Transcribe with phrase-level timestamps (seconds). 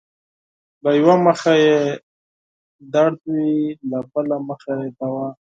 [0.83, 1.77] له يؤه مخه يې
[2.93, 3.53] درد وي
[3.89, 5.27] له بل مخه يې دوا